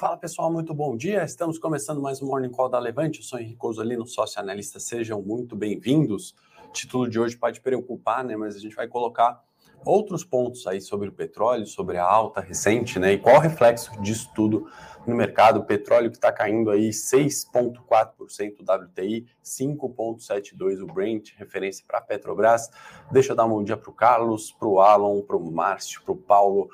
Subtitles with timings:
[0.00, 1.22] Fala pessoal, muito bom dia.
[1.24, 3.18] Estamos começando mais um Morning Call da Levante.
[3.18, 4.80] Eu sou Henrique Osolino, sócio analista.
[4.80, 6.34] Sejam muito bem-vindos.
[6.64, 8.34] O título de hoje pode preocupar, né?
[8.34, 9.44] Mas a gente vai colocar
[9.84, 13.12] outros pontos aí sobre o petróleo, sobre a alta recente, né?
[13.12, 14.66] E qual o reflexo disso tudo
[15.06, 15.60] no mercado.
[15.60, 22.00] O petróleo que está caindo aí 6,4% o WTI, 5,72% o Brent, referência para a
[22.02, 22.70] Petrobras.
[23.12, 26.00] Deixa eu dar um bom dia para o Carlos, para o Alan, para o Márcio,
[26.00, 26.70] para o Paulo,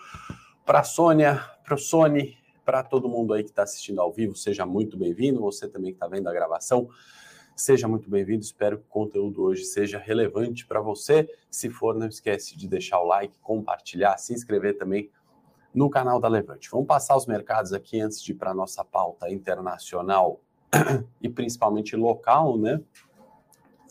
[0.65, 2.37] para a Sônia, para o Sony,
[2.67, 4.35] para todo mundo aí que está assistindo ao vivo.
[4.35, 5.41] Seja muito bem-vindo.
[5.41, 6.89] Você também que está vendo a gravação.
[7.55, 11.27] Seja muito bem-vindo, espero que o conteúdo hoje seja relevante para você.
[11.49, 15.11] Se for, não esquece de deixar o like, compartilhar, se inscrever também
[15.73, 16.69] no canal da Levante.
[16.71, 20.41] Vamos passar os mercados aqui antes de ir para a nossa pauta internacional
[21.23, 22.81] e principalmente local, né?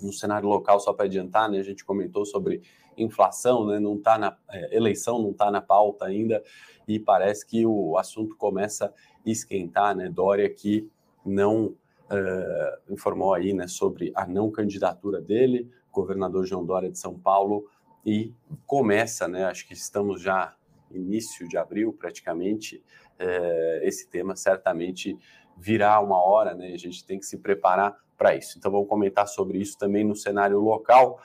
[0.02, 1.59] No cenário local, só para adiantar, né?
[1.59, 2.62] A gente comentou sobre
[2.98, 3.80] inflação, né?
[3.80, 6.44] Não está na é, eleição, não está na pauta ainda,
[6.88, 10.09] e parece que o assunto começa a esquentar, né?
[10.09, 10.89] Dória que
[11.26, 17.17] não uh, informou aí né, sobre a não candidatura dele, governador João Dória de São
[17.17, 17.67] Paulo,
[18.05, 18.33] e
[18.67, 20.55] começa, né, acho que estamos já
[20.92, 22.83] início de abril praticamente,
[23.20, 25.17] uh, esse tema certamente
[25.58, 28.58] virá uma hora, né, a gente tem que se preparar para isso.
[28.58, 31.19] Então vamos comentar sobre isso também no cenário local.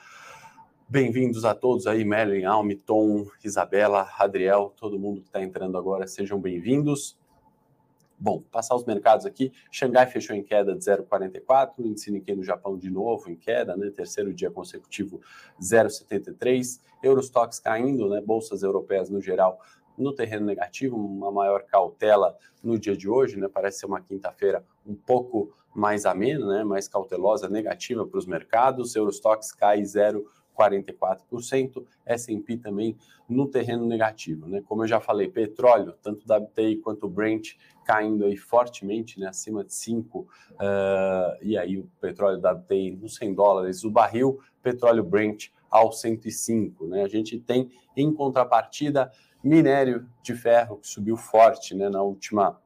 [0.87, 6.05] Bem-vindos a todos aí, Merlin, Almi, Tom, Isabela, Adriel, todo mundo que está entrando agora,
[6.05, 7.17] sejam bem-vindos.
[8.19, 9.51] Bom, passar os mercados aqui.
[9.71, 13.89] Xangai fechou em queda de 0,44, índice Nikkei no Japão de novo em queda, né?
[13.89, 15.21] Terceiro dia consecutivo
[15.59, 16.79] 0,73.
[17.01, 18.21] Eurostox caindo, né?
[18.21, 19.59] Bolsas europeias no geral
[19.97, 23.47] no terreno negativo, uma maior cautela no dia de hoje, né?
[23.47, 26.63] Parece ser uma quinta-feira um pouco mais amena, né?
[26.63, 28.95] Mais cautelosa, negativa para os mercados.
[28.95, 30.25] Eurostox cai 0
[30.57, 32.95] 44%, S&P também
[33.27, 34.61] no terreno negativo, né?
[34.67, 37.53] Como eu já falei, petróleo, tanto WTI quanto Brent
[37.85, 40.27] caindo aí fortemente, né, acima de 5, uh,
[41.41, 47.03] e aí o petróleo WTI nos 100 dólares, o barril, petróleo Brent ao 105, né?
[47.03, 49.11] A gente tem em contrapartida
[49.43, 52.59] minério de ferro que subiu forte, né, na última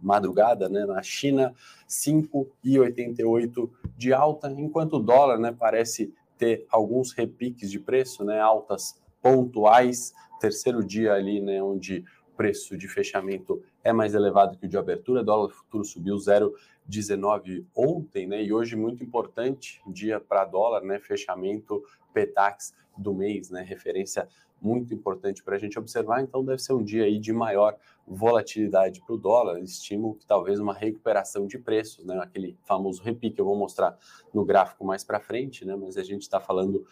[0.00, 1.54] madrugada, né, na China,
[1.88, 9.00] 5,88 de alta, enquanto o dólar, né, parece ter alguns repiques de preço, né, altas
[9.22, 14.68] pontuais, terceiro dia ali, né, onde o preço de fechamento é mais elevado que o
[14.68, 20.44] de abertura, o dólar futuro subiu 0,19 ontem, né, e hoje muito importante dia para
[20.44, 24.28] dólar, né, fechamento PETAX do mês, né, referência
[24.64, 27.76] muito importante para a gente observar, então deve ser um dia aí de maior
[28.06, 33.38] volatilidade para o dólar, estimo que talvez uma recuperação de preços, né, aquele famoso repique,
[33.38, 33.96] eu vou mostrar
[34.32, 36.86] no gráfico mais para frente, né, mas a gente está falando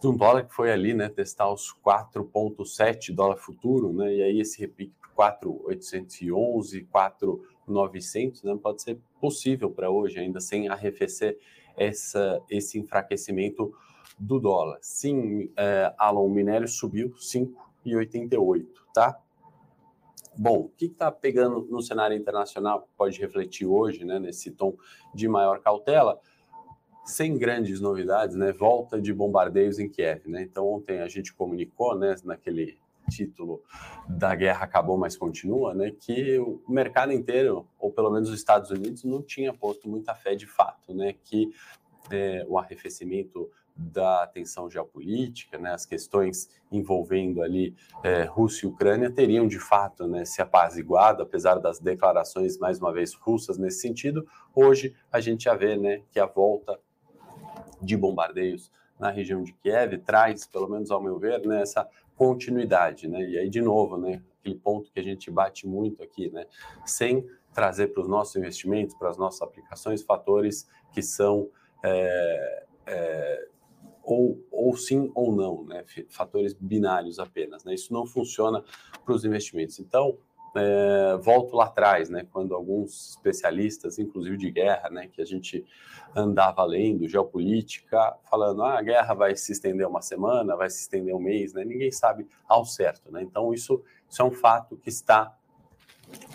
[0.00, 4.40] de um dólar que foi ali, né, testar os 4,7 dólar futuro, né, e aí
[4.40, 11.38] esse repique para 4,811, 4,900, né, pode ser possível para hoje, ainda sem arrefecer
[11.76, 13.72] essa, esse enfraquecimento
[14.22, 14.78] do dólar.
[14.80, 19.18] Sim, é, Alon, o minério subiu 5,88, tá?
[20.38, 24.74] Bom, o que está pegando no cenário internacional pode refletir hoje, né, nesse tom
[25.12, 26.20] de maior cautela?
[27.04, 28.52] Sem grandes novidades, né?
[28.52, 30.42] Volta de bombardeios em Kiev, né?
[30.42, 32.78] Então ontem a gente comunicou, né, naquele
[33.10, 33.60] título
[34.08, 35.90] da guerra acabou, mas continua, né?
[35.90, 40.36] Que o mercado inteiro, ou pelo menos os Estados Unidos, não tinha posto muita fé
[40.36, 41.16] de fato, né?
[41.24, 41.52] Que
[42.12, 49.10] é, o arrefecimento da tensão geopolítica, né, as questões envolvendo ali é, Rússia e Ucrânia
[49.10, 54.26] teriam de fato né, se apaziguado, apesar das declarações mais uma vez russas nesse sentido.
[54.54, 56.78] Hoje a gente já vê né, que a volta
[57.80, 63.08] de bombardeios na região de Kiev traz, pelo menos ao meu ver, né, essa continuidade,
[63.08, 63.20] né?
[63.24, 66.46] E aí de novo, né, aquele ponto que a gente bate muito aqui, né,
[66.84, 71.50] sem trazer para os nossos investimentos, para as nossas aplicações, fatores que são
[71.82, 73.48] é, é,
[74.02, 75.84] ou, ou sim ou não, né?
[76.08, 77.64] fatores binários apenas.
[77.64, 77.74] Né?
[77.74, 78.64] Isso não funciona
[79.04, 79.78] para os investimentos.
[79.78, 80.18] Então,
[80.54, 85.64] é, volto lá atrás, né, quando alguns especialistas, inclusive de guerra, né, que a gente
[86.14, 91.14] andava lendo, geopolítica, falando, ah, a guerra vai se estender uma semana, vai se estender
[91.14, 94.90] um mês, né, ninguém sabe ao certo, né, então isso, isso é um fato que
[94.90, 95.34] está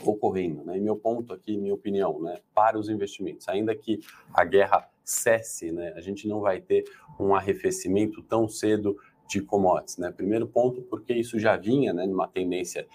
[0.03, 3.99] ocorrendo, né, e meu ponto aqui, minha opinião, né, para os investimentos, ainda que
[4.33, 5.93] a guerra cesse, né?
[5.95, 6.83] A gente não vai ter
[7.17, 10.11] um arrefecimento tão cedo de commodities, né?
[10.11, 12.85] Primeiro ponto, porque isso já vinha, né, numa tendência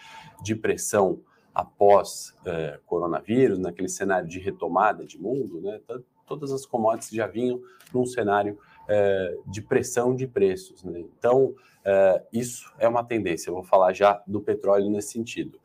[0.43, 1.21] de pressão
[1.55, 5.81] após é, coronavírus, naquele cenário de retomada de mundo, né?
[6.27, 7.61] Todas as commodities já vinham
[7.93, 11.01] num cenário é, de pressão de preços, né?
[11.01, 11.55] Então,
[11.85, 13.49] é, isso é uma tendência.
[13.49, 15.59] Eu vou falar já do petróleo nesse sentido.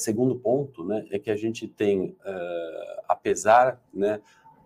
[0.00, 4.20] Segundo ponto, né, é que a gente tem, uh, apesar né,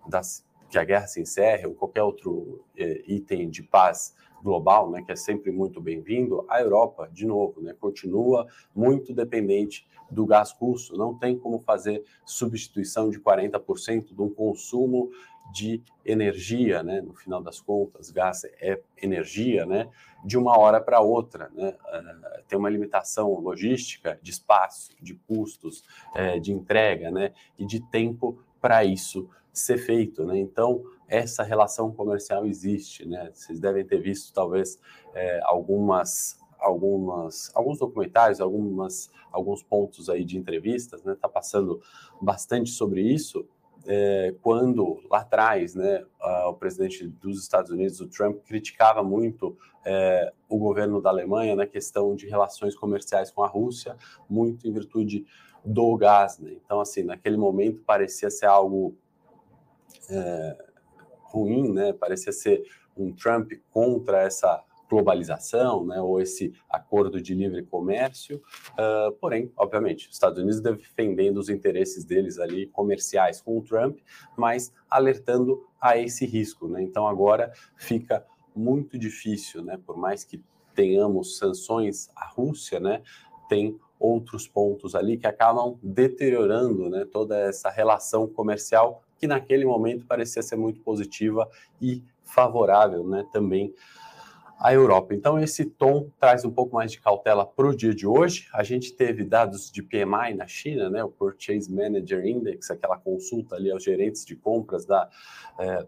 [0.06, 2.64] das, que a guerra se encerre ou qualquer outro uh,
[3.04, 4.14] item de paz
[4.44, 9.88] global, né, que é sempre muito bem-vindo, a Europa, de novo, né, continua muito dependente
[10.08, 10.96] do gás russo.
[10.96, 15.10] Não tem como fazer substituição de 40% de um consumo
[15.52, 17.00] de energia, né?
[17.00, 19.88] No final das contas, gás é energia, né?
[20.25, 21.70] De uma hora para outra, né?
[21.70, 27.32] Uh, tem uma limitação logística, de espaço, de custos, uh, de entrega, né?
[27.58, 30.38] E de tempo para isso ser feito, né?
[30.38, 33.31] Então essa relação comercial existe, né?
[33.32, 40.38] Vocês devem ter visto talvez uh, algumas algumas, alguns documentários, algumas, alguns pontos aí de
[40.38, 41.14] entrevistas, né?
[41.20, 41.81] Tá passando
[42.20, 43.47] bastante sobre isso
[43.86, 46.04] é, quando lá atrás, né,
[46.46, 51.66] o presidente dos Estados Unidos, o Trump, criticava muito é, o governo da Alemanha na
[51.66, 53.96] questão de relações comerciais com a Rússia,
[54.28, 55.26] muito em virtude
[55.64, 56.38] do gás.
[56.38, 56.52] Né?
[56.64, 58.96] Então, assim, naquele momento parecia ser algo
[60.10, 60.56] é,
[61.25, 61.92] ruim, né?
[61.92, 62.62] Parecia ser
[62.96, 68.42] um Trump contra essa globalização, né, ou esse acordo de livre comércio.
[68.72, 73.98] Uh, porém, obviamente, os Estados Unidos defendendo os interesses deles ali comerciais com o Trump,
[74.36, 76.69] mas alertando a esse risco.
[76.69, 76.82] Né?
[76.82, 79.78] Então agora fica muito difícil, né?
[79.84, 80.40] Por mais que
[80.75, 83.02] tenhamos sanções à Rússia, né?
[83.48, 87.04] Tem outros pontos ali que acabam deteriorando, né?
[87.04, 91.48] Toda essa relação comercial que naquele momento parecia ser muito positiva
[91.80, 93.26] e favorável, né?
[93.32, 93.75] Também
[94.58, 95.14] a Europa.
[95.14, 98.48] Então, esse tom traz um pouco mais de cautela para o dia de hoje.
[98.52, 103.56] A gente teve dados de PMI na China, né, o Purchase Manager Index, aquela consulta
[103.56, 105.08] ali aos gerentes de compras da,
[105.58, 105.86] é,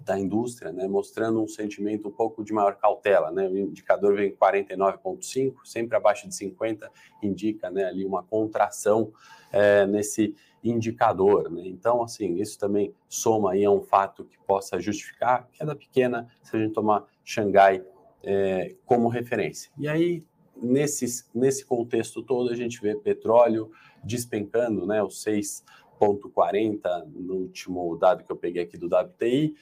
[0.00, 3.30] da indústria, né, mostrando um sentimento um pouco de maior cautela.
[3.30, 6.90] Né, o indicador vem 49,5, sempre abaixo de 50,
[7.22, 9.12] indica né, ali uma contração
[9.52, 11.50] é, nesse indicador.
[11.50, 11.62] Né?
[11.66, 16.56] Então, assim, isso também soma aí a um fato que possa justificar queda pequena se
[16.56, 17.84] a gente tomar Xangai
[18.22, 19.70] é, como referência.
[19.78, 20.24] E aí,
[20.56, 23.70] nesse, nesse contexto todo, a gente vê petróleo
[24.04, 26.82] despencando, né, o 6,40
[27.14, 29.54] no último dado que eu peguei aqui do WTI,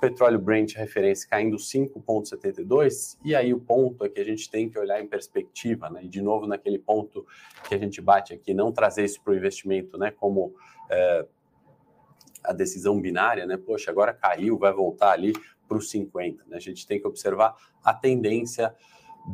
[0.00, 4.78] petróleo Brent referência caindo 5,72, e aí o ponto é que a gente tem que
[4.78, 6.04] olhar em perspectiva, né?
[6.04, 7.26] E de novo naquele ponto
[7.68, 10.10] que a gente bate aqui, não trazer isso para o investimento, né?
[10.10, 10.54] Como
[10.90, 11.26] é,
[12.44, 13.56] a decisão binária, né?
[13.56, 15.32] Poxa, agora caiu, vai voltar ali
[15.66, 16.44] para os 50.
[16.46, 16.56] Né?
[16.56, 18.74] A gente tem que observar a tendência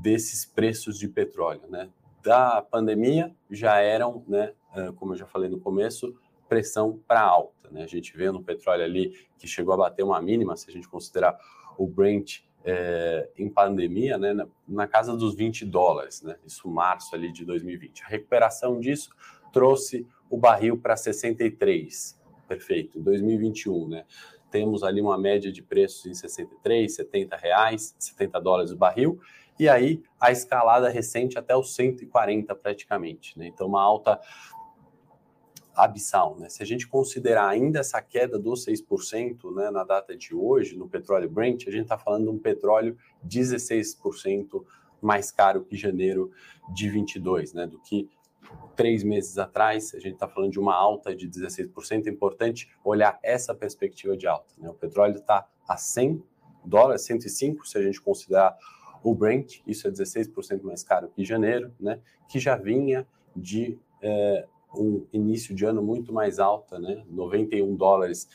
[0.00, 1.90] desses preços de petróleo, né?
[2.22, 4.54] Da pandemia já eram, né?
[4.96, 6.16] Como eu já falei no começo,
[6.52, 7.70] pressão para alta.
[7.70, 7.82] Né?
[7.82, 10.86] A gente vê no petróleo ali que chegou a bater uma mínima, se a gente
[10.86, 11.38] considerar
[11.78, 17.14] o Brent é, em pandemia, né, na, na, casa dos 20 dólares, né, isso março
[17.14, 18.04] ali de 2020.
[18.04, 19.08] A recuperação disso
[19.50, 24.04] trouxe o barril para 63, perfeito, em 2021, né,
[24.50, 29.18] temos ali uma média de preços em 63, 70 reais, 70 dólares o barril,
[29.58, 34.20] e aí a escalada recente até os 140 praticamente, né, então uma alta
[35.74, 36.36] abissal.
[36.38, 36.48] Né?
[36.48, 40.88] Se a gente considerar ainda essa queda dos 6% né, na data de hoje, no
[40.88, 42.96] petróleo Brent, a gente está falando de um petróleo
[43.26, 44.64] 16%
[45.00, 46.30] mais caro que janeiro
[46.72, 48.08] de 22, né, do que
[48.76, 49.94] três meses atrás.
[49.94, 52.06] A gente está falando de uma alta de 16%.
[52.06, 54.54] É importante olhar essa perspectiva de alta.
[54.58, 54.68] Né?
[54.68, 56.22] O petróleo está a 100
[56.64, 58.56] dólares, 105 se a gente considerar
[59.02, 61.98] o Brent, isso é 16% mais caro que janeiro, né?
[62.28, 67.02] que já vinha de é, um início de ano muito mais alta, né?
[67.08, 68.28] 91 dólares,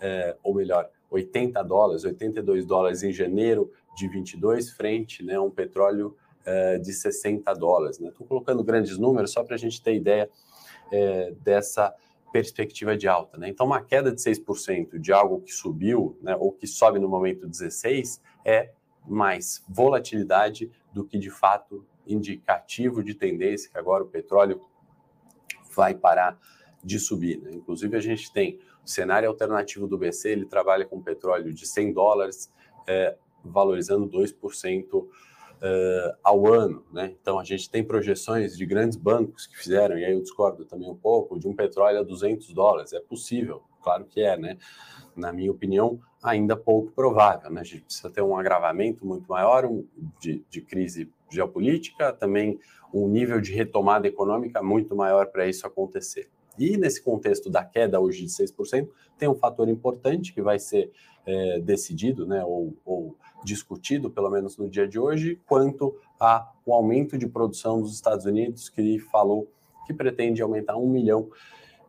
[0.00, 5.50] é, ou melhor, 80 dólares, 82 dólares em janeiro de 22, frente né, a um
[5.50, 8.00] petróleo é, de 60 dólares.
[8.00, 8.26] Estou né?
[8.28, 10.28] colocando grandes números só para a gente ter ideia
[10.92, 11.94] é, dessa
[12.32, 13.38] perspectiva de alta.
[13.38, 13.48] Né?
[13.48, 17.46] Então, uma queda de 6% de algo que subiu, né, ou que sobe no momento
[17.46, 18.72] 16, é
[19.06, 24.60] mais volatilidade do que de fato indicativo de tendência, que agora o petróleo
[25.74, 26.38] vai parar
[26.82, 27.40] de subir.
[27.40, 27.52] Né?
[27.52, 31.92] Inclusive, a gente tem o cenário alternativo do BC, ele trabalha com petróleo de 100
[31.92, 32.52] dólares,
[32.86, 35.06] é, valorizando 2%
[35.54, 37.14] Uh, ao ano, né?
[37.18, 40.90] Então a gente tem projeções de grandes bancos que fizeram, e aí eu discordo também
[40.90, 42.92] um pouco, de um petróleo a 200 dólares.
[42.92, 44.58] É possível, claro que é, né?
[45.16, 47.60] Na minha opinião, ainda pouco provável, né?
[47.60, 49.70] A gente precisa ter um agravamento muito maior
[50.18, 52.58] de, de crise geopolítica, também
[52.92, 56.30] um nível de retomada econômica muito maior para isso acontecer.
[56.58, 58.88] E nesse contexto da queda hoje de 6%,
[59.18, 60.90] tem um fator importante que vai ser
[61.26, 67.18] é, decidido, né, ou, ou, discutido, pelo menos no dia de hoje, quanto ao aumento
[67.18, 69.46] de produção dos Estados Unidos, que falou
[69.86, 71.28] que pretende aumentar um milhão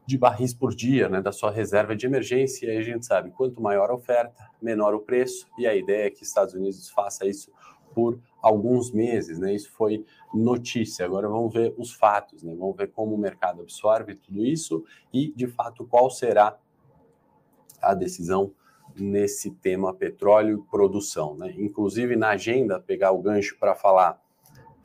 [0.05, 2.67] de barris por dia né, da sua reserva de emergência.
[2.67, 6.09] E a gente sabe, quanto maior a oferta, menor o preço, e a ideia é
[6.09, 7.51] que os Estados Unidos faça isso
[7.93, 9.55] por alguns meses, né?
[9.55, 11.05] Isso foi notícia.
[11.05, 12.53] Agora vamos ver os fatos, né?
[12.53, 14.83] Vamos ver como o mercado absorve tudo isso
[15.13, 16.57] e, de fato, qual será
[17.81, 18.51] a decisão
[18.97, 21.53] nesse tema petróleo e produção, né?
[21.57, 24.21] Inclusive na agenda, pegar o gancho para falar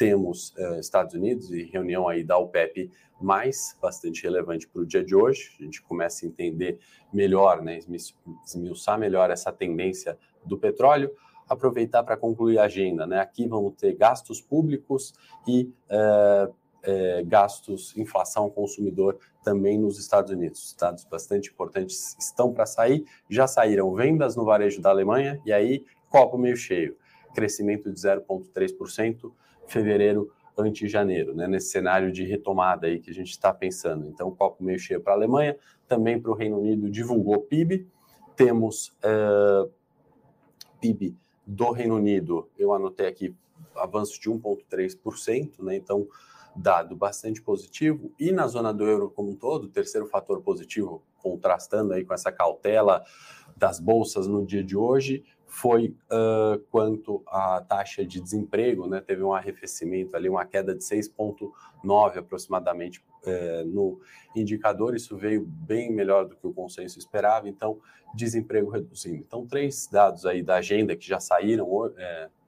[0.00, 2.90] temos uh, Estados Unidos e reunião aí da OPEP
[3.20, 5.54] mais bastante relevante para o dia de hoje.
[5.60, 6.78] A gente começa a entender
[7.12, 7.78] melhor, né,
[8.46, 11.14] esmiuçar melhor essa tendência do petróleo.
[11.46, 13.20] Aproveitar para concluir a agenda, né?
[13.20, 15.12] Aqui vamos ter gastos públicos
[15.46, 20.74] e uh, uh, gastos, inflação consumidor também nos Estados Unidos.
[20.80, 25.84] Dados bastante importantes estão para sair, já saíram vendas no varejo da Alemanha e aí
[26.08, 26.96] copo meio cheio,
[27.34, 29.30] crescimento de 0,3%
[29.70, 34.06] fevereiro ante janeiro, né, nesse cenário de retomada aí que a gente está pensando.
[34.06, 35.56] Então, copo meio cheio para a Alemanha,
[35.88, 37.88] também para o Reino Unido divulgou PIB,
[38.36, 39.70] temos uh,
[40.80, 43.34] PIB do Reino Unido, eu anotei aqui
[43.74, 46.06] avanço de 1,3%, né, então
[46.54, 51.92] dado bastante positivo, e na zona do euro como um todo, terceiro fator positivo, contrastando
[51.92, 53.04] aí com essa cautela
[53.56, 59.00] das bolsas no dia de hoje, foi uh, quanto à taxa de desemprego, né?
[59.00, 63.04] Teve um arrefecimento ali, uma queda de 6,9 aproximadamente
[63.66, 64.00] no
[64.34, 64.94] indicador.
[64.94, 67.48] Isso veio bem melhor do que o consenso esperava.
[67.48, 67.78] Então,
[68.14, 69.16] desemprego reduzindo.
[69.16, 71.68] Então, três dados aí da agenda que já saíram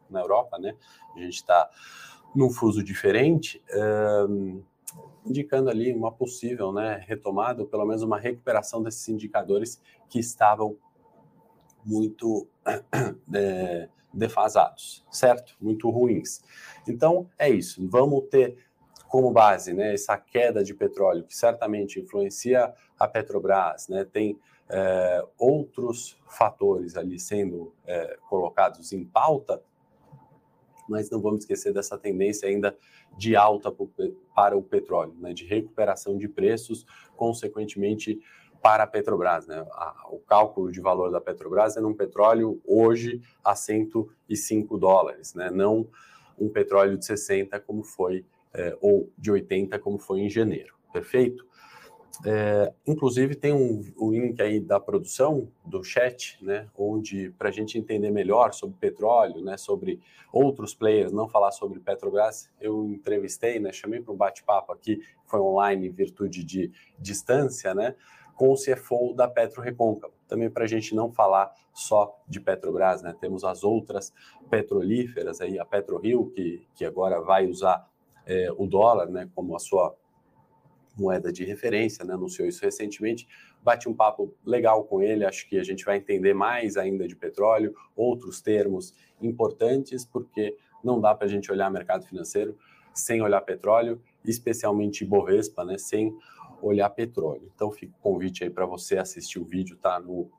[0.09, 0.75] na Europa, né?
[1.15, 1.69] A gente está
[2.35, 3.61] num fuso diferente.
[5.27, 10.77] indicando ali uma possível né, retomada, ou pelo menos uma recuperação desses indicadores que estavam
[11.85, 12.47] muito
[13.35, 15.57] é, defasados, certo?
[15.61, 16.43] Muito ruins.
[16.89, 17.87] Então, é isso.
[17.89, 18.57] Vamos ter
[19.09, 24.07] como base né, essa queda de petróleo, que certamente influencia a Petrobras, né?
[24.07, 24.39] tem
[24.71, 29.63] é, outros fatores ali sendo é, colocados em pauta,
[30.89, 32.77] mas não vamos esquecer dessa tendência ainda
[33.17, 33.71] de alta
[34.35, 38.21] para o petróleo, né, de recuperação de preços, consequentemente
[38.63, 39.47] para a Petrobras.
[39.47, 39.67] Né?
[39.73, 45.51] A, o cálculo de valor da Petrobras é num petróleo hoje a 105 dólares, né?
[45.51, 45.89] não
[46.39, 51.47] um petróleo de 60 como foi, é, ou de 80 como foi em janeiro, perfeito?
[52.25, 57.53] É, inclusive tem um, um, link aí da produção do chat, né, onde para a
[57.53, 59.99] gente entender melhor sobre petróleo, né, sobre
[60.33, 65.41] outros players, não falar sobre Petrobras, eu entrevistei, né, chamei para um bate-papo aqui, foi
[65.41, 67.95] online em virtude de distância, né,
[68.37, 70.15] com o CFO da Petro Recôncavo.
[70.27, 73.15] Também para a gente não falar só de Petrobras, né?
[73.21, 74.13] Temos as outras
[74.51, 77.89] petrolíferas aí, a PetroRio, que, que agora vai usar
[78.27, 79.95] é, o dólar, né, como a sua
[80.97, 82.15] moeda de referência, né?
[82.15, 83.27] Anunciou isso recentemente.
[83.63, 87.17] Bati um papo legal com ele, acho que a gente vai entender mais ainda de
[87.17, 92.57] petróleo, outros termos importantes, porque não dá para a gente olhar mercado financeiro
[92.93, 95.79] sem olhar petróleo, especialmente Bovespa, né?
[95.79, 96.15] Sem
[96.67, 97.51] olhar petróleo.
[97.55, 100.31] Então fica o convite aí para você assistir o vídeo, tá no,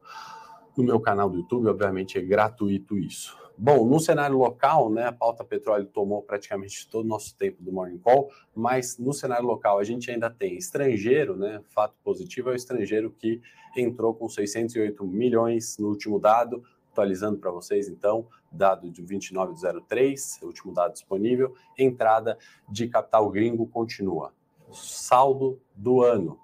[0.77, 3.37] no meu canal do YouTube, obviamente é gratuito isso.
[3.55, 7.71] Bom, no cenário local, né, a pauta petróleo tomou praticamente todo o nosso tempo do
[7.71, 12.53] Morning Call, mas no cenário local a gente ainda tem estrangeiro, né, fato positivo é
[12.53, 13.39] o estrangeiro que
[13.77, 20.73] entrou com 608 milhões no último dado, atualizando para vocês então, dado de 2903, último
[20.73, 22.37] dado disponível, entrada
[22.67, 24.33] de capital gringo continua
[24.73, 26.39] saldo do ano,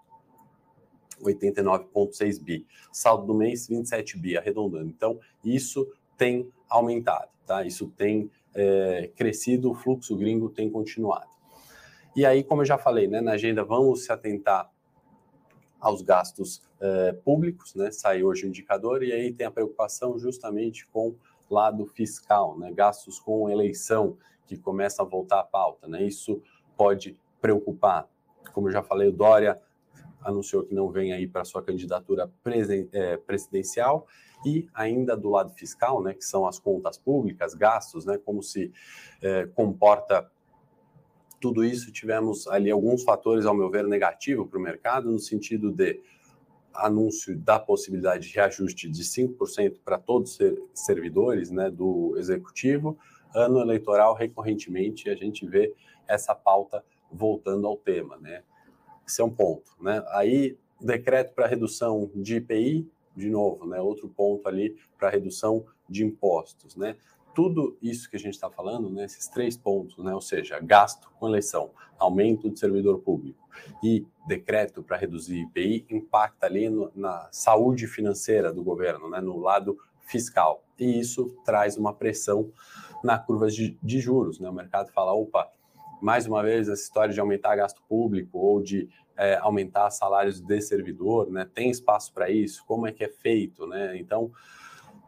[1.21, 2.65] 89,6 bi.
[2.91, 4.89] Saldo do mês, 27 bi, arredondando.
[4.89, 7.65] Então, isso tem aumentado, tá?
[7.65, 11.27] Isso tem é, crescido, o fluxo gringo tem continuado.
[12.15, 14.69] E aí, como eu já falei, né, na agenda, vamos se atentar
[15.79, 17.91] aos gastos é, públicos, né?
[17.91, 21.15] Sai hoje o indicador, e aí tem a preocupação justamente com
[21.49, 22.71] lado fiscal, né?
[22.71, 26.03] Gastos com eleição, que começa a voltar à pauta, né?
[26.03, 26.41] Isso
[26.75, 28.09] pode preocupar
[28.53, 29.59] como eu já falei, o Dória
[30.21, 32.29] anunciou que não vem aí para sua candidatura
[32.91, 34.05] é, presidencial
[34.45, 38.71] e ainda do lado fiscal, né, que são as contas públicas, gastos, né, como se
[39.21, 40.29] é, comporta
[41.39, 41.91] tudo isso.
[41.91, 45.99] Tivemos ali alguns fatores, ao meu ver, negativo para o mercado, no sentido de
[46.73, 52.97] anúncio da possibilidade de reajuste de 5% para todos os servidores né, do executivo.
[53.33, 55.73] Ano eleitoral, recorrentemente, a gente vê
[56.07, 58.43] essa pauta voltando ao tema, né?
[59.07, 60.03] Esse é um ponto, né?
[60.09, 63.79] Aí, decreto para redução de IPI, de novo, né?
[63.81, 66.95] Outro ponto ali para redução de impostos, né?
[67.33, 71.09] tudo isso que a gente está falando, né, esses três pontos, né, ou seja, gasto
[71.17, 73.47] com eleição, aumento de servidor público
[73.81, 79.37] e decreto para reduzir IPI, impacta ali no, na saúde financeira do governo, né, no
[79.37, 80.63] lado fiscal.
[80.77, 82.51] E isso traz uma pressão
[83.03, 84.39] na curva de, de juros.
[84.39, 84.49] Né?
[84.49, 85.49] O mercado fala, opa,
[86.01, 90.61] mais uma vez, essa história de aumentar gasto público ou de é, aumentar salários de
[90.61, 91.47] servidor, né?
[91.53, 92.63] Tem espaço para isso?
[92.65, 93.97] Como é que é feito, né?
[93.97, 94.31] Então,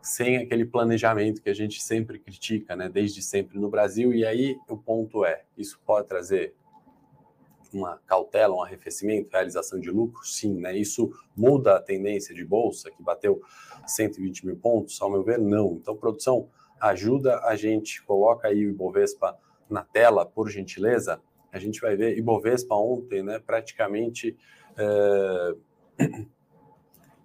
[0.01, 2.89] sem aquele planejamento que a gente sempre critica, né?
[2.89, 4.13] Desde sempre no Brasil.
[4.13, 6.53] E aí o ponto é, isso pode trazer
[7.73, 10.25] uma cautela, um arrefecimento, realização de lucro?
[10.25, 10.75] Sim, né?
[10.77, 13.41] Isso muda a tendência de bolsa que bateu
[13.87, 15.01] 120 mil pontos?
[15.01, 15.73] Ao meu ver, não.
[15.73, 16.49] Então, produção
[16.81, 19.37] ajuda a gente, coloca aí o Ibovespa
[19.71, 24.37] na tela, por gentileza a gente vai ver Ibovespa ontem, né, praticamente,
[24.77, 25.55] é,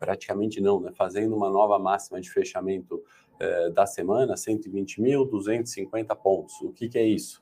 [0.00, 3.03] praticamente não, né, fazendo uma nova máxima de fechamento
[3.38, 6.61] é, da semana, 120.250 pontos.
[6.61, 7.41] O que, que é isso?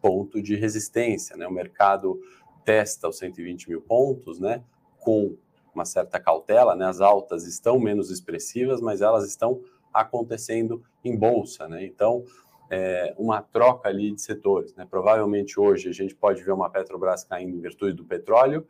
[0.00, 1.46] Ponto de resistência, né?
[1.46, 2.20] O mercado
[2.64, 4.62] testa os 120 mil pontos, né?
[4.98, 5.36] Com
[5.74, 6.86] uma certa cautela, né?
[6.86, 11.84] As altas estão menos expressivas, mas elas estão acontecendo em bolsa, né?
[11.84, 12.24] Então,
[12.70, 14.74] é, uma troca ali de setores.
[14.74, 14.86] Né?
[14.88, 18.64] Provavelmente hoje a gente pode ver uma Petrobras caindo em virtude do petróleo,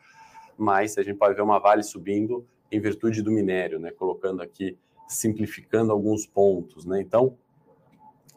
[0.56, 3.90] mas a gente pode ver uma Vale subindo em virtude do minério, né?
[3.90, 6.86] colocando aqui, simplificando alguns pontos.
[6.86, 7.00] Né?
[7.00, 7.36] Então,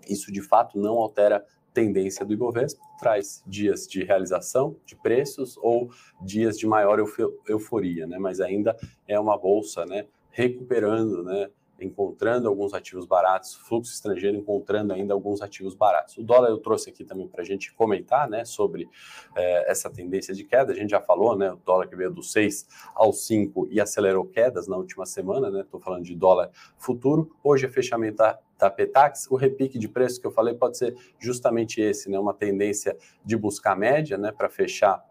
[0.07, 5.89] isso de fato não altera tendência do Ibovespa, traz dias de realização de preços ou
[6.21, 6.99] dias de maior
[7.47, 8.19] euforia, né?
[8.19, 8.77] mas ainda
[9.07, 10.05] é uma bolsa né?
[10.29, 11.49] recuperando né?
[11.85, 16.17] Encontrando alguns ativos baratos, fluxo estrangeiro encontrando ainda alguns ativos baratos.
[16.17, 18.89] O dólar eu trouxe aqui também para a gente comentar né, sobre
[19.35, 20.71] é, essa tendência de queda.
[20.71, 21.51] A gente já falou, né?
[21.51, 25.61] O dólar que veio do 6 ao 5 e acelerou quedas na última semana, né?
[25.61, 27.35] Estou falando de dólar futuro.
[27.43, 29.27] Hoje é fechamento da, da Petax.
[29.29, 32.19] O repique de preço que eu falei pode ser justamente esse, né?
[32.19, 35.03] Uma tendência de buscar média né, para fechar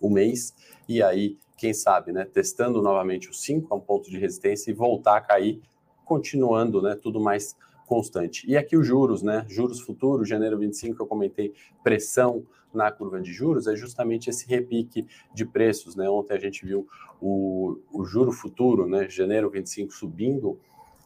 [0.00, 0.54] o mês.
[0.88, 4.74] E aí quem sabe, né, testando novamente o 5 a um ponto de resistência e
[4.74, 5.62] voltar a cair,
[6.04, 8.48] continuando, né, tudo mais constante.
[8.48, 13.32] E aqui os juros, né, juros futuros, janeiro 25 eu comentei pressão na curva de
[13.32, 16.88] juros, é justamente esse repique de preços, né, ontem a gente viu
[17.20, 20.58] o, o juro futuro, né, janeiro 25 subindo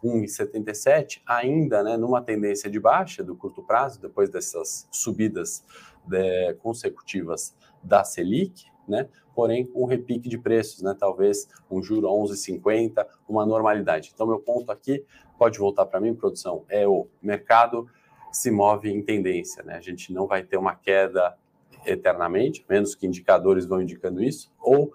[0.03, 5.65] 1,77, ainda né, numa tendência de baixa do curto prazo, depois dessas subidas
[6.07, 9.09] de, consecutivas da Selic, né?
[9.39, 10.97] Porém um repique de preços, né?
[10.99, 14.11] talvez um juro 11,50, uma normalidade.
[14.13, 15.05] Então, meu ponto aqui,
[15.39, 17.89] pode voltar para mim, produção, é o mercado
[18.33, 19.63] se move em tendência.
[19.63, 19.77] Né?
[19.77, 21.39] A gente não vai ter uma queda
[21.87, 24.93] eternamente, menos que indicadores vão indicando isso, ou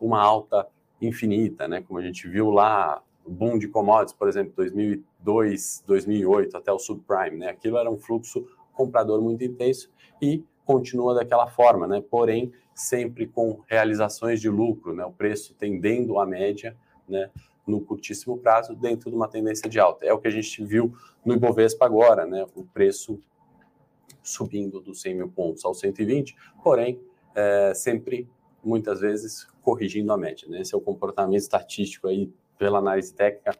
[0.00, 0.68] uma alta
[1.02, 1.82] infinita, né?
[1.82, 7.38] como a gente viu lá, boom de commodities, por exemplo, 2002, 2008, até o subprime.
[7.38, 7.48] Né?
[7.48, 9.90] Aquilo era um fluxo comprador muito intenso
[10.22, 12.02] e continua daquela forma, né?
[12.10, 15.04] porém sempre com realizações de lucro, né?
[15.04, 16.76] o preço tendendo à média
[17.08, 17.30] né?
[17.66, 20.04] no curtíssimo prazo dentro de uma tendência de alta.
[20.04, 22.46] É o que a gente viu no Ibovespa agora, né?
[22.54, 23.20] o preço
[24.22, 27.00] subindo dos 100 mil pontos aos 120, porém
[27.34, 28.28] é, sempre,
[28.62, 30.48] muitas vezes, corrigindo a média.
[30.48, 30.60] Né?
[30.62, 33.58] Esse é o comportamento estatístico aí pela análise técnica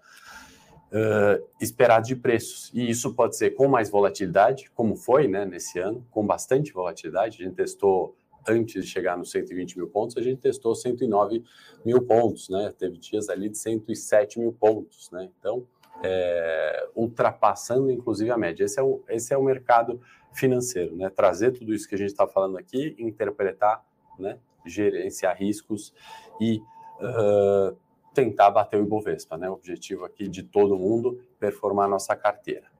[0.95, 2.71] uh, esperado de preços.
[2.73, 7.43] E isso pode ser com mais volatilidade, como foi né, nesse ano, com bastante volatilidade.
[7.43, 11.43] A gente testou, antes de chegar nos 120 mil pontos, a gente testou 109
[11.85, 12.73] mil pontos, né?
[12.79, 15.29] Teve dias ali de 107 mil pontos, né?
[15.39, 15.67] Então,
[16.03, 18.65] é, ultrapassando inclusive a média.
[18.65, 20.01] Esse é, o, esse é o mercado
[20.33, 21.11] financeiro, né?
[21.11, 23.85] Trazer tudo isso que a gente está falando aqui, interpretar,
[24.19, 24.39] né?
[24.67, 25.93] Gerenciar riscos
[26.41, 26.61] e
[27.01, 27.77] uh,
[28.15, 29.51] tentar bater o Ibovespa, né?
[29.51, 32.73] O objetivo aqui de todo mundo, performar nossa carteira.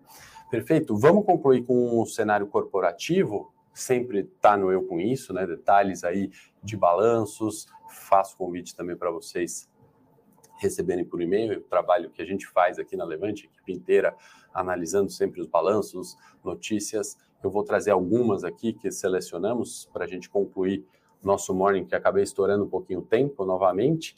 [0.51, 0.97] Perfeito?
[0.97, 3.53] Vamos concluir com o cenário corporativo.
[3.73, 5.45] Sempre está no eu com isso, né?
[5.47, 6.31] Detalhes aí
[6.63, 7.67] de balanços.
[7.91, 9.69] Faço convite também para vocês
[10.59, 14.17] receberem por e-mail o trabalho que a gente faz aqui na Levante, a equipe inteira,
[14.53, 17.19] analisando sempre os balanços, notícias.
[17.43, 20.87] Eu vou trazer algumas aqui que selecionamos para a gente concluir
[21.25, 24.17] nosso morning, que acabei estourando um pouquinho o tempo novamente.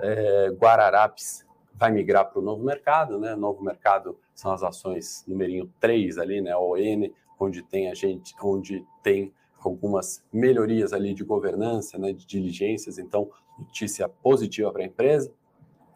[0.00, 3.34] É, Guararapes vai migrar para o novo mercado, né?
[3.34, 6.56] Novo mercado são as ações numerinho 3 ali, né?
[6.56, 9.32] ON, onde tem a gente, onde tem
[9.68, 15.32] algumas melhorias ali de governança, né, de diligências, então notícia positiva para a empresa,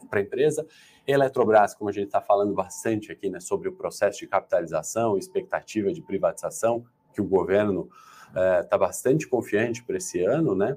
[0.09, 0.67] para a empresa.
[1.07, 5.93] Eletrobras, como a gente está falando bastante aqui, né, sobre o processo de capitalização, expectativa
[5.93, 7.89] de privatização que o governo
[8.29, 10.77] está é, bastante confiante para esse ano, né?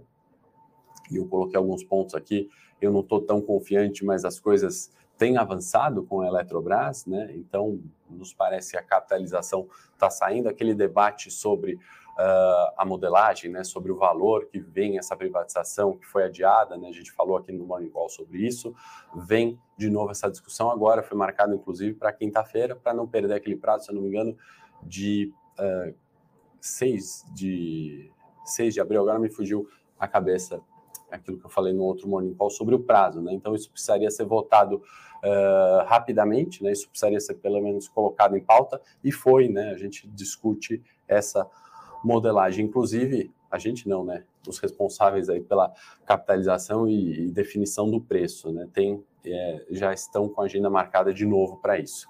[1.09, 2.49] E eu coloquei alguns pontos aqui.
[2.81, 7.31] Eu não estou tão confiante, mas as coisas tem avançado com a Eletrobras, né?
[7.35, 10.49] Então, nos parece que a capitalização está saindo.
[10.49, 13.63] Aquele debate sobre uh, a modelagem, né?
[13.63, 16.87] Sobre o valor que vem essa privatização que foi adiada, né?
[16.89, 18.73] A gente falou aqui no Morning Call sobre isso.
[19.13, 23.55] Vem de novo essa discussão agora, foi marcado inclusive para quinta-feira, para não perder aquele
[23.55, 24.35] prazo, se eu não me engano,
[24.81, 25.93] de uh,
[26.61, 28.11] 6 de
[28.45, 29.01] 6 de abril.
[29.01, 29.67] Agora me fugiu
[29.99, 30.61] a cabeça
[31.11, 33.33] aquilo que eu falei no outro Morning Call sobre o prazo, né?
[33.33, 36.71] Então isso precisaria ser votado uh, rapidamente, né?
[36.71, 39.71] Isso precisaria ser pelo menos colocado em pauta e foi, né?
[39.71, 41.47] A gente discute essa
[42.03, 44.23] modelagem, inclusive a gente não, né?
[44.47, 45.73] Os responsáveis aí pela
[46.05, 48.67] capitalização e, e definição do preço, né?
[48.73, 52.07] Tem é, já estão com a agenda marcada de novo para isso.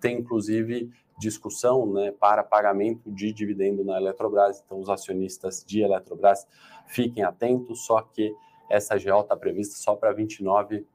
[0.00, 4.62] Tem inclusive discussão né, para pagamento de dividendo na Eletrobras.
[4.64, 6.46] Então, os acionistas de Eletrobras
[6.86, 8.34] fiquem atentos, só que
[8.70, 10.86] essa GO está prevista só para 29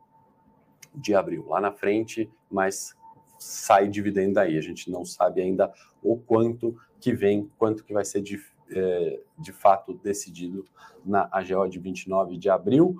[0.95, 2.95] de abril, lá na frente, mas
[3.39, 4.57] sai dividendo aí.
[4.57, 8.39] A gente não sabe ainda o quanto que vem, quanto que vai ser de,
[8.71, 10.65] é, de fato decidido
[11.03, 12.95] na AGO de 29 de abril.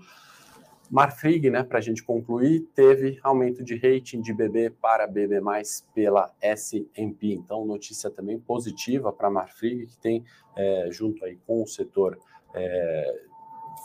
[0.94, 5.42] Marfrig, né, para a gente concluir, teve aumento de rating de BB para BB+,
[5.92, 7.34] pela S&P.
[7.34, 10.24] Então, notícia também positiva para Marfrig, que tem,
[10.56, 12.20] é, junto aí com o setor
[12.54, 13.24] é,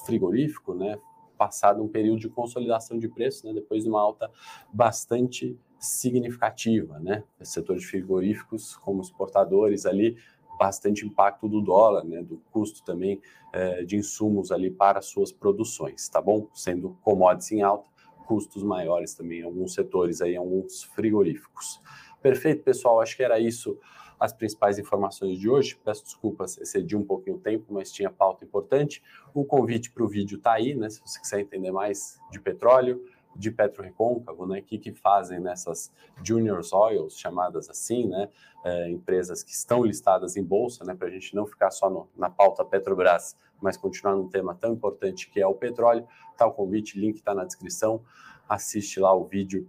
[0.04, 0.98] frigorífico, né,
[1.38, 4.30] passado um período de consolidação de preço, né, depois de uma alta
[4.70, 7.22] bastante significativa, né?
[7.40, 10.16] Setor de frigoríficos como exportadores ali
[10.58, 13.20] bastante impacto do dólar, né, do custo também
[13.52, 16.48] é, de insumos ali para suas produções, tá bom?
[16.52, 17.86] Sendo commodities em alta,
[18.26, 21.80] custos maiores também em alguns setores aí, alguns frigoríficos.
[22.20, 23.78] Perfeito, pessoal, acho que era isso
[24.18, 25.78] as principais informações de hoje.
[25.84, 29.02] Peço desculpas, excedi um pouquinho o tempo, mas tinha pauta importante.
[29.32, 30.90] O convite para o vídeo está aí, né?
[30.90, 33.02] Se você quiser entender mais de petróleo,
[33.38, 38.28] de petrorrecôncavo, né, que, que fazem nessas juniors oils, chamadas assim, né,
[38.64, 42.08] é, empresas que estão listadas em bolsa, né, para a gente não ficar só no,
[42.16, 46.06] na pauta Petrobras, mas continuar num tema tão importante que é o petróleo.
[46.36, 48.02] Tá o convite, link está na descrição.
[48.48, 49.68] Assiste lá o vídeo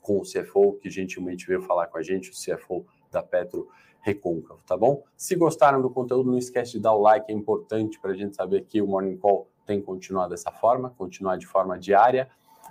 [0.00, 3.68] com o CFO, que gentilmente veio falar com a gente, o CFO da Petro
[4.00, 5.04] Recôncavo, tá bom?
[5.16, 8.34] Se gostaram do conteúdo, não esquece de dar o like, é importante para a gente
[8.34, 12.28] saber que o Morning Call tem que continuar dessa forma, continuar de forma diária.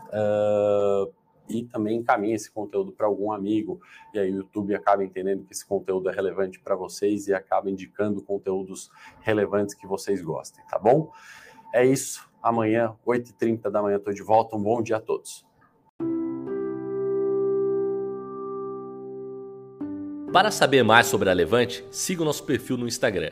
[0.10, 1.12] Uh,
[1.50, 3.82] e também encaminhe esse conteúdo para algum amigo,
[4.13, 7.69] e aí o YouTube acaba entendendo que esse conteúdo é relevante para vocês e acaba
[7.69, 8.91] indicando conteúdos
[9.22, 11.12] relevantes que vocês gostem, tá bom?
[11.74, 12.30] É isso.
[12.41, 14.56] Amanhã, 8h30 da manhã, estou de volta.
[14.56, 15.45] Um bom dia a todos.
[20.32, 23.32] Para saber mais sobre a Levante, siga o nosso perfil no Instagram